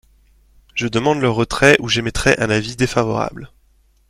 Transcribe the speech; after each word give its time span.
Je 0.73 0.87
demande 0.87 1.21
le 1.21 1.29
retrait 1.29 1.77
ou 1.79 1.87
j’émettrai 1.87 2.33
un 2.39 2.49
avis 2.49 2.75
défavorable. 2.75 3.51